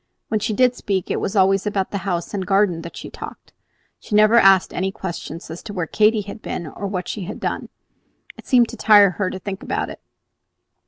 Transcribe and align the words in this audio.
When 0.29 0.39
she 0.39 0.51
did 0.53 0.75
speak 0.75 1.11
it 1.11 1.19
was 1.21 1.35
always 1.35 1.67
about 1.67 1.91
the 1.91 1.99
house 2.09 2.33
and 2.33 2.41
the 2.41 2.47
garden 2.47 2.81
that 2.81 2.97
she 2.97 3.11
talked. 3.11 3.53
She 3.99 4.15
never 4.15 4.33
asked 4.33 4.73
any 4.73 4.91
questions 4.91 5.51
as 5.51 5.61
to 5.61 5.73
where 5.73 5.85
Katy 5.85 6.21
had 6.21 6.41
been, 6.41 6.65
or 6.65 6.87
what 6.87 7.07
she 7.07 7.25
had 7.25 7.39
done; 7.39 7.69
it 8.35 8.47
seemed 8.47 8.69
to 8.69 8.75
tire 8.77 9.11
her 9.11 9.29
to 9.29 9.37
think 9.37 9.61
about 9.61 9.91
it. 9.91 10.01